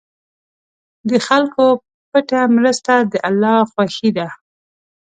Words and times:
د 1.09 1.11
خلکو 1.27 1.65
پټه 2.11 2.41
مرسته 2.57 2.93
د 3.11 3.13
الله 3.29 3.55
خوښي 3.71 4.09
ده. 4.17 4.27